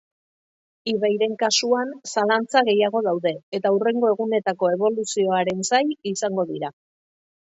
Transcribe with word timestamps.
Ibairen 0.91 1.35
kasuan 1.43 1.91
zalantza 2.13 2.63
gehiago 2.69 3.01
daude, 3.09 3.33
eta 3.59 3.75
hurrengo 3.75 4.11
egunetako 4.15 4.73
eboluzioaren 4.77 5.63
zain 5.71 5.93
izango 6.15 6.47
dira. 6.55 6.73